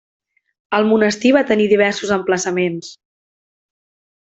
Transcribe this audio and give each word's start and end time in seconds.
El 0.77 0.87
monestir 0.91 1.33
va 1.37 1.43
tenir 1.51 1.67
diversos 1.75 2.15
emplaçaments. 2.17 2.91